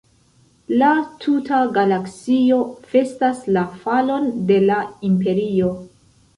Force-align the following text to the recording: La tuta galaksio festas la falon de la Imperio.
La 0.81 0.87
tuta 1.25 1.59
galaksio 1.75 2.59
festas 2.95 3.45
la 3.59 3.67
falon 3.85 4.29
de 4.51 4.61
la 4.67 4.83
Imperio. 5.13 5.73